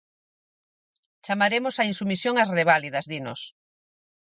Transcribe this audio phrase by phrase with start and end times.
[1.25, 3.41] Chamaremos á insubmisión ás reválidas, dinos.